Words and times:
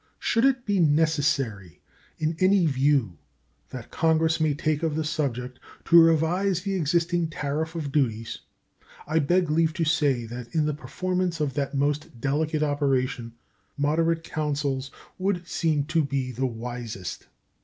Should 0.17 0.45
it 0.45 0.65
be 0.65 0.79
necessary, 0.79 1.79
in 2.17 2.35
any 2.39 2.65
view 2.65 3.19
that 3.69 3.91
Congress 3.91 4.39
may 4.41 4.55
take 4.55 4.81
of 4.81 4.95
the 4.95 5.03
subject, 5.03 5.59
to 5.85 6.01
revise 6.01 6.63
the 6.63 6.73
existing 6.73 7.27
tariff 7.29 7.75
of 7.75 7.91
duties, 7.91 8.39
I 9.05 9.19
beg 9.19 9.51
leave 9.51 9.73
to 9.75 9.85
say 9.85 10.25
that 10.25 10.55
in 10.55 10.65
the 10.65 10.73
performance 10.73 11.39
of 11.39 11.53
that 11.53 11.75
most 11.75 12.19
delicate 12.19 12.63
operation 12.63 13.33
moderate 13.77 14.23
counsels 14.23 14.89
would 15.19 15.47
seem 15.47 15.83
to 15.93 16.03
be 16.03 16.31
the 16.31 16.47
wisest. 16.47 17.27